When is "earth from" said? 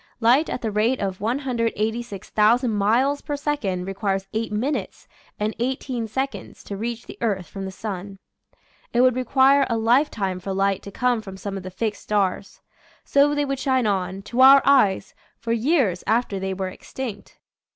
7.21-7.65